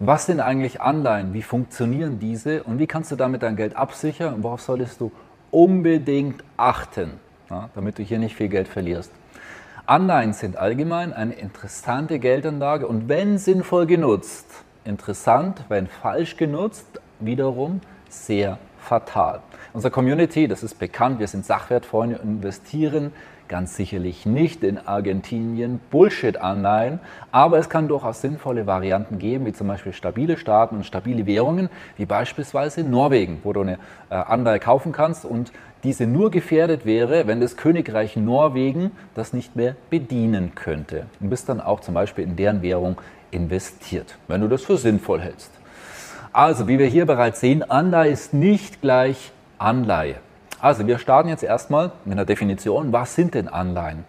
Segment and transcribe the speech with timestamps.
[0.00, 1.34] Was sind eigentlich Anleihen?
[1.34, 2.62] Wie funktionieren diese?
[2.62, 4.34] Und wie kannst du damit dein Geld absichern?
[4.34, 5.10] Und worauf solltest du
[5.50, 7.14] unbedingt achten,
[7.50, 9.10] ja, damit du hier nicht viel Geld verlierst?
[9.86, 14.46] Anleihen sind allgemein eine interessante Geldanlage und wenn sinnvoll genutzt,
[14.84, 16.86] interessant, wenn falsch genutzt,
[17.18, 19.40] wiederum sehr fatal.
[19.72, 23.12] Unsere Community, das ist bekannt, wir sind Sachwertfreunde und investieren
[23.48, 27.00] Ganz sicherlich nicht in Argentinien Bullshit-Anleihen,
[27.32, 31.70] aber es kann durchaus sinnvolle Varianten geben, wie zum Beispiel stabile Staaten und stabile Währungen,
[31.96, 33.78] wie beispielsweise Norwegen, wo du eine
[34.10, 35.50] äh, Anleihe kaufen kannst und
[35.82, 41.06] diese nur gefährdet wäre, wenn das Königreich Norwegen das nicht mehr bedienen könnte.
[41.18, 45.22] Und bist dann auch zum Beispiel in deren Währung investiert, wenn du das für sinnvoll
[45.22, 45.52] hältst.
[46.34, 50.16] Also, wie wir hier bereits sehen, Anleihe ist nicht gleich Anleihe.
[50.60, 52.92] Also wir starten jetzt erstmal mit einer Definition.
[52.92, 54.04] Was sind denn Anleihen?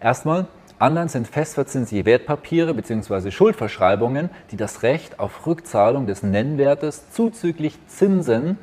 [0.00, 0.46] Erstmal,
[0.78, 3.30] Anleihen sind festverzinsliche Wertpapiere bzw.
[3.30, 8.58] Schuldverschreibungen, die das Recht auf Rückzahlung des Nennwertes zuzüglich Zinsen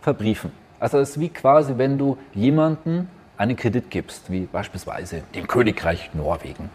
[0.00, 0.50] verbriefen.
[0.80, 6.10] Also es ist wie quasi, wenn du jemanden einen Kredit gibst, wie beispielsweise dem Königreich
[6.14, 6.70] Norwegen.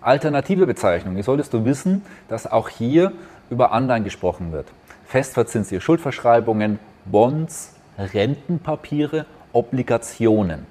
[0.00, 1.14] Alternative Bezeichnung.
[1.14, 3.12] Hier solltest du wissen, dass auch hier
[3.50, 4.66] über Anleihen gesprochen wird.
[5.06, 10.66] Festverzinsliche Schuldverschreibungen, Bonds, Rentenpapiere, Obligationen.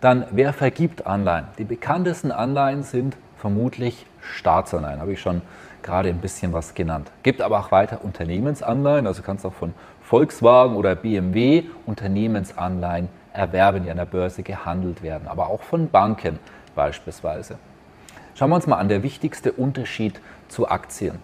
[0.00, 1.46] Dann, wer vergibt Anleihen?
[1.58, 5.42] Die bekanntesten Anleihen sind vermutlich Staatsanleihen, habe ich schon
[5.82, 7.10] gerade ein bisschen was genannt.
[7.22, 13.90] Gibt aber auch weiter Unternehmensanleihen, also kannst auch von Volkswagen oder BMW Unternehmensanleihen erwerben, die
[13.90, 16.38] an der Börse gehandelt werden, aber auch von Banken
[16.74, 17.58] beispielsweise.
[18.34, 21.18] Schauen wir uns mal an, der wichtigste Unterschied zu Aktien.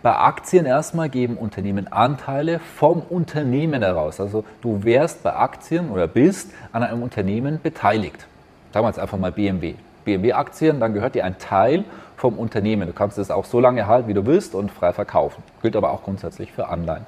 [0.00, 4.20] Bei Aktien erstmal geben Unternehmen Anteile vom Unternehmen heraus.
[4.20, 8.28] Also du wärst bei Aktien oder bist an einem Unternehmen beteiligt.
[8.72, 9.74] Sagen wir jetzt einfach mal BMW.
[10.04, 11.82] BMW-Aktien, dann gehört dir ein Teil
[12.16, 12.86] vom Unternehmen.
[12.86, 15.42] Du kannst es auch so lange halten, wie du willst und frei verkaufen.
[15.62, 17.04] Gilt aber auch grundsätzlich für Anleihen.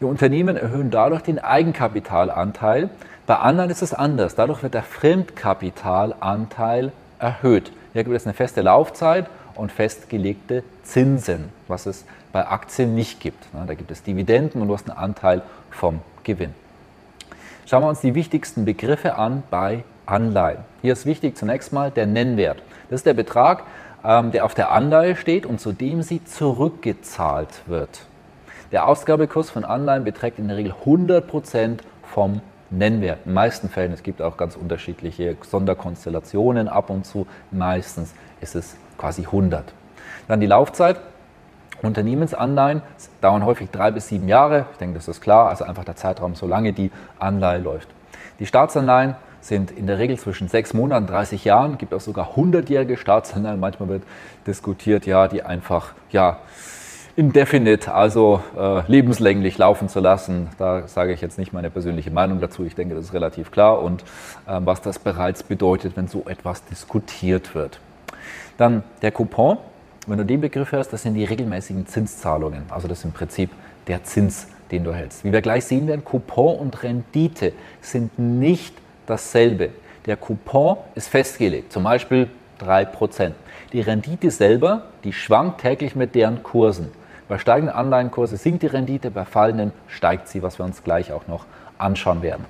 [0.00, 2.90] Die Unternehmen erhöhen dadurch den Eigenkapitalanteil.
[3.26, 4.34] Bei Anleihen ist es anders.
[4.34, 7.72] Dadurch wird der Fremdkapitalanteil erhöht.
[7.94, 9.24] Hier gibt es eine feste Laufzeit
[9.56, 13.44] und festgelegte Zinsen, was es bei Aktien nicht gibt.
[13.66, 16.54] Da gibt es Dividenden und du hast einen Anteil vom Gewinn.
[17.66, 20.58] Schauen wir uns die wichtigsten Begriffe an bei Anleihen.
[20.82, 22.62] Hier ist wichtig zunächst mal der Nennwert.
[22.88, 23.64] Das ist der Betrag,
[24.04, 28.06] ähm, der auf der Anleihe steht und zu dem sie zurückgezahlt wird.
[28.72, 32.40] Der Ausgabekurs von Anleihen beträgt in der Regel 100% vom
[32.70, 33.18] Nennwert.
[33.24, 38.54] In den meisten Fällen, es gibt auch ganz unterschiedliche Sonderkonstellationen ab und zu, meistens ist
[38.54, 39.72] es quasi 100.
[40.28, 41.00] Dann die Laufzeit.
[41.82, 42.80] Unternehmensanleihen
[43.20, 44.64] dauern häufig drei bis sieben Jahre.
[44.72, 45.50] Ich denke, das ist klar.
[45.50, 47.88] Also einfach der Zeitraum, solange die Anleihe läuft.
[48.38, 51.72] Die Staatsanleihen sind in der Regel zwischen sechs Monaten und 30 Jahren.
[51.72, 53.60] Es gibt auch sogar 100-jährige Staatsanleihen.
[53.60, 54.02] Manchmal wird
[54.46, 56.38] diskutiert, ja, die einfach, ja,
[57.16, 60.48] indefinite, also äh, lebenslänglich laufen zu lassen.
[60.58, 62.64] Da sage ich jetzt nicht meine persönliche Meinung dazu.
[62.64, 64.02] Ich denke, das ist relativ klar und
[64.46, 67.80] äh, was das bereits bedeutet, wenn so etwas diskutiert wird.
[68.56, 69.58] Dann der Coupon,
[70.06, 72.62] wenn du den Begriff hörst, das sind die regelmäßigen Zinszahlungen.
[72.68, 73.50] Also das ist im Prinzip
[73.86, 75.24] der Zins, den du hältst.
[75.24, 78.74] Wie wir gleich sehen werden, Coupon und Rendite sind nicht
[79.06, 79.70] dasselbe.
[80.06, 82.28] Der Coupon ist festgelegt, zum Beispiel
[82.60, 83.32] 3%.
[83.72, 86.90] Die Rendite selber, die schwankt täglich mit deren Kursen.
[87.28, 91.26] Bei steigenden Anleihenkurse sinkt die Rendite, bei fallenden steigt sie, was wir uns gleich auch
[91.26, 91.44] noch
[91.76, 92.44] anschauen werden.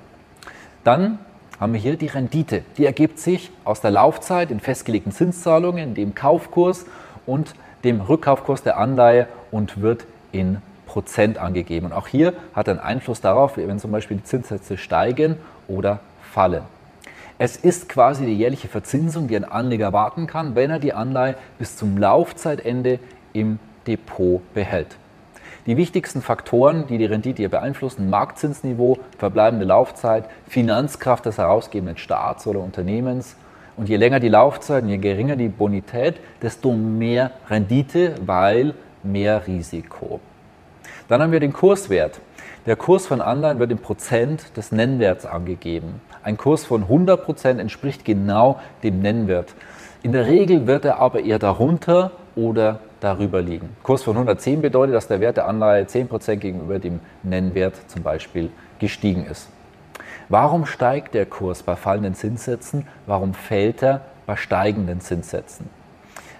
[0.83, 1.17] Dann
[1.59, 2.63] haben wir hier die Rendite.
[2.77, 6.85] Die ergibt sich aus der Laufzeit in festgelegten Zinszahlungen, dem Kaufkurs
[7.25, 7.53] und
[7.83, 11.87] dem Rückkaufkurs der Anleihe und wird in Prozent angegeben.
[11.87, 15.37] Und auch hier hat einen Einfluss darauf, wenn zum Beispiel die Zinssätze steigen
[15.67, 16.63] oder fallen.
[17.39, 21.35] Es ist quasi die jährliche Verzinsung, die ein Anleger warten kann, wenn er die Anleihe
[21.59, 22.99] bis zum Laufzeitende
[23.33, 24.97] im Depot behält.
[25.67, 32.47] Die wichtigsten Faktoren, die die Rendite hier beeinflussen, Marktzinsniveau, verbleibende Laufzeit, Finanzkraft des herausgebenden Staats
[32.47, 33.35] oder Unternehmens.
[33.75, 39.45] Und je länger die Laufzeit und je geringer die Bonität, desto mehr Rendite, weil mehr
[39.45, 40.21] Risiko.
[41.09, 42.21] Dann haben wir den Kurswert.
[42.65, 45.99] Der Kurs von Anleihen wird im Prozent des Nennwerts angegeben.
[46.23, 49.53] Ein Kurs von 100 Prozent entspricht genau dem Nennwert.
[50.01, 53.75] In der Regel wird er aber eher darunter oder darüber liegen.
[53.83, 58.49] Kurs von 110 bedeutet, dass der Wert der Anleihe 10% gegenüber dem Nennwert zum Beispiel
[58.79, 59.49] gestiegen ist.
[60.29, 62.87] Warum steigt der Kurs bei fallenden Zinssätzen?
[63.05, 65.69] Warum fällt er bei steigenden Zinssätzen?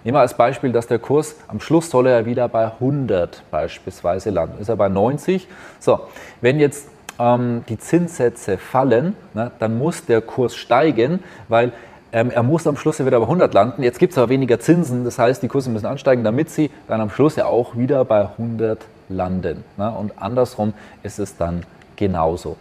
[0.04, 4.30] Nehmen wir als Beispiel, dass der Kurs am Schluss soll er wieder bei 100 beispielsweise
[4.30, 4.60] landen.
[4.60, 5.48] Ist er bei 90?
[5.80, 6.00] So,
[6.40, 11.72] wenn jetzt ähm, die Zinssätze fallen, ne, dann muss der Kurs steigen, weil
[12.12, 13.82] ähm, er muss am Schluss ja wieder bei 100 landen.
[13.82, 17.00] Jetzt gibt es aber weniger Zinsen, das heißt, die Kurse müssen ansteigen, damit sie dann
[17.00, 19.64] am Schluss ja auch wieder bei 100 landen.
[19.76, 19.90] Ne?
[19.90, 21.64] Und andersrum ist es dann
[21.96, 22.56] genauso.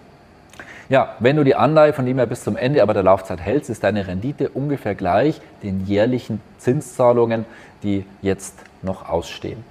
[0.89, 3.69] Ja, wenn du die Anleihe von dem her bis zum Ende aber der Laufzeit hältst,
[3.69, 7.45] ist deine Rendite ungefähr gleich den jährlichen Zinszahlungen,
[7.83, 9.63] die jetzt noch ausstehen.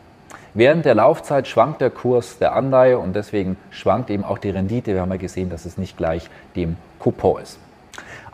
[0.53, 4.95] Während der Laufzeit schwankt der Kurs der Anleihe und deswegen schwankt eben auch die Rendite.
[4.95, 7.59] Wir haben ja gesehen, dass es nicht gleich dem Coupon ist.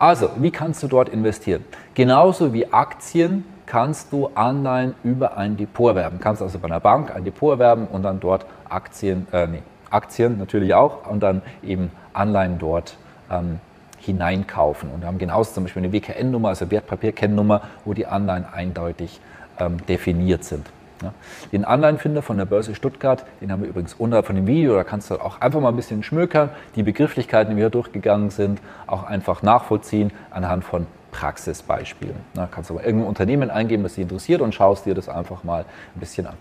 [0.03, 1.65] Also, wie kannst du dort investieren?
[1.95, 6.19] Genauso wie Aktien kannst du Anleihen über ein Depot erwerben.
[6.19, 10.39] Kannst also bei einer Bank ein Depot erwerben und dann dort Aktien, äh, nee, Aktien
[10.39, 12.97] natürlich auch und dann eben Anleihen dort
[13.31, 13.61] ähm,
[14.01, 14.91] hineinkaufen.
[14.91, 19.21] Und wir haben genauso zum Beispiel eine WKN-Nummer, also Wertpapierkennnummer, wo die Anleihen eindeutig
[19.61, 20.67] ähm, definiert sind.
[21.03, 21.13] Ja.
[21.51, 24.85] Den Anleihenfinder von der Börse Stuttgart, den haben wir übrigens unterhalb von dem Video, da
[24.85, 28.61] kannst du auch einfach mal ein bisschen schmökern, die Begrifflichkeiten, die wir hier durchgegangen sind,
[28.87, 32.17] auch einfach nachvollziehen anhand von Praxisbeispielen.
[32.35, 35.45] Da kannst du aber irgendein Unternehmen eingeben, das dich interessiert und schaust dir das einfach
[35.45, 35.65] mal
[35.95, 36.35] ein bisschen an.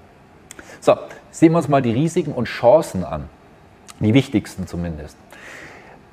[0.80, 0.96] So,
[1.30, 3.30] sehen wir uns mal die Risiken und Chancen an.
[4.00, 5.16] Die wichtigsten zumindest.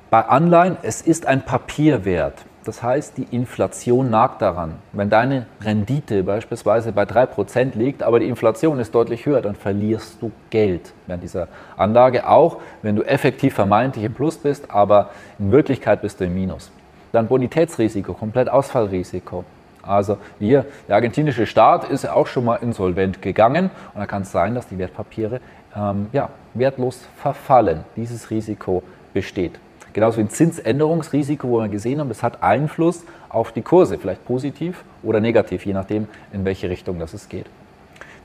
[0.09, 2.45] Bei Anleihen, es ist ein Papierwert.
[2.65, 4.75] Das heißt, die Inflation nagt daran.
[4.91, 10.21] Wenn deine Rendite beispielsweise bei 3% liegt, aber die Inflation ist deutlich höher, dann verlierst
[10.21, 11.47] du Geld während dieser
[11.77, 15.09] Anlage, auch wenn du effektiv vermeintlich im Plus bist, aber
[15.39, 16.69] in Wirklichkeit bist du im Minus.
[17.11, 19.45] Dann Bonitätsrisiko, komplett Ausfallrisiko.
[19.81, 24.31] Also hier, der argentinische Staat ist auch schon mal insolvent gegangen und da kann es
[24.31, 25.39] sein, dass die Wertpapiere
[25.75, 27.85] ähm, ja, wertlos verfallen.
[27.95, 28.83] Dieses Risiko
[29.13, 29.59] besteht.
[29.93, 34.25] Genauso wie ein Zinsänderungsrisiko, wo wir gesehen haben, das hat Einfluss auf die Kurse, vielleicht
[34.25, 37.47] positiv oder negativ, je nachdem, in welche Richtung das es geht.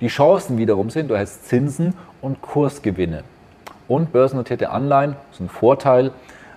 [0.00, 3.25] Die Chancen wiederum sind, du hast Zinsen und Kursgewinne.
[3.88, 6.11] Und börsennotierte Anleihen ist ein Vorteil,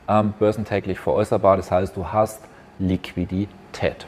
[0.09, 2.41] ähm, börsentäglich veräußerbar, das heißt, du hast
[2.79, 4.07] Liquidität.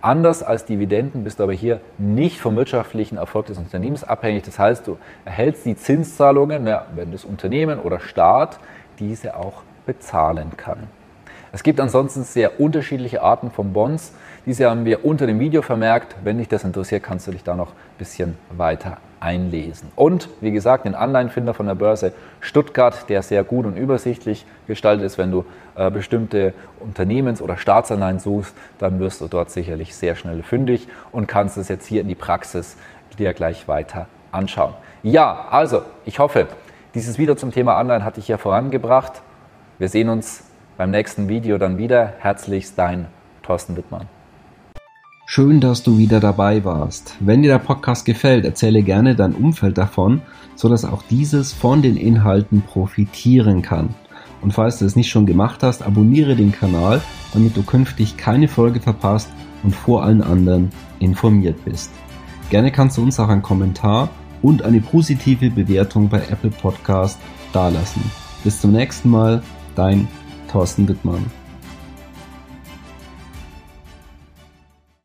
[0.00, 4.44] Anders als Dividenden bist du aber hier nicht vom wirtschaftlichen Erfolg des Unternehmens abhängig.
[4.44, 8.60] Das heißt, du erhältst die Zinszahlungen, wenn das Unternehmen oder Staat
[9.00, 10.86] diese auch bezahlen kann.
[11.50, 14.12] Es gibt ansonsten sehr unterschiedliche Arten von Bonds.
[14.44, 16.14] Diese haben wir unter dem Video vermerkt.
[16.22, 19.90] Wenn dich das interessiert, kannst du dich da noch ein bisschen weiter einlesen.
[19.96, 25.06] Und wie gesagt, den Anleihenfinder von der Börse Stuttgart, der sehr gut und übersichtlich gestaltet
[25.06, 25.16] ist.
[25.16, 30.42] Wenn du äh, bestimmte Unternehmens- oder Staatsanleihen suchst, dann wirst du dort sicherlich sehr schnell
[30.42, 32.76] fündig und kannst es jetzt hier in die Praxis
[33.18, 34.74] dir gleich weiter anschauen.
[35.02, 36.46] Ja, also ich hoffe,
[36.94, 39.22] dieses Video zum Thema Anleihen hat dich hier vorangebracht.
[39.80, 40.42] Wir sehen uns
[40.76, 42.14] beim nächsten Video dann wieder.
[42.18, 43.06] Herzlichst dein
[43.44, 44.08] Thorsten Wittmann.
[45.24, 47.14] Schön, dass du wieder dabei warst.
[47.20, 50.22] Wenn dir der Podcast gefällt, erzähle gerne dein Umfeld davon,
[50.56, 53.94] sodass auch dieses von den Inhalten profitieren kann.
[54.40, 57.00] Und falls du es nicht schon gemacht hast, abonniere den Kanal,
[57.32, 59.30] damit du künftig keine Folge verpasst
[59.62, 61.92] und vor allen anderen informiert bist.
[62.50, 64.08] Gerne kannst du uns auch einen Kommentar
[64.42, 67.16] und eine positive Bewertung bei Apple Podcast
[67.52, 68.02] dalassen.
[68.42, 69.42] Bis zum nächsten Mal,
[69.78, 70.08] dein
[70.50, 71.24] Thorsten Wittmann.